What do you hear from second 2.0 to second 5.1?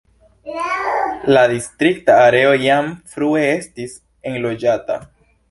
areo jam frue estis enloĝata.